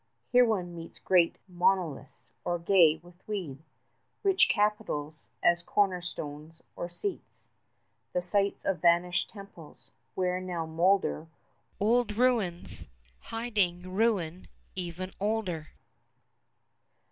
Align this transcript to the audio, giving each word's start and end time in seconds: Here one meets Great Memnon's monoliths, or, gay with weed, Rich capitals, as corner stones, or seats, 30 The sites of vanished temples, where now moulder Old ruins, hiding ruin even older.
Here 0.31 0.43
one 0.47 0.75
meets 0.75 0.97
Great 0.97 1.35
Memnon's 1.47 1.59
monoliths, 1.59 2.27
or, 2.43 2.57
gay 2.57 2.99
with 3.03 3.21
weed, 3.27 3.59
Rich 4.23 4.49
capitals, 4.49 5.27
as 5.43 5.61
corner 5.61 6.01
stones, 6.01 6.63
or 6.75 6.89
seats, 6.89 7.43
30 8.13 8.13
The 8.13 8.21
sites 8.23 8.65
of 8.65 8.81
vanished 8.81 9.29
temples, 9.29 9.91
where 10.15 10.41
now 10.41 10.65
moulder 10.65 11.27
Old 11.79 12.17
ruins, 12.17 12.87
hiding 13.19 13.93
ruin 13.93 14.47
even 14.75 15.13
older. 15.19 15.67